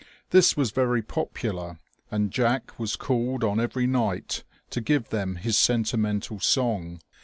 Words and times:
This 0.31 0.57
was 0.57 0.71
very 0.71 1.03
popular, 1.03 1.77
and 2.09 2.31
Jack 2.31 2.79
was 2.79 2.95
called 2.95 3.43
on 3.43 3.59
every 3.59 3.85
night 3.85 4.43
to 4.71 4.81
give 4.81 5.09
them 5.09 5.35
his 5.35 5.59
sentimental 5.59 6.39
song. 6.39 7.01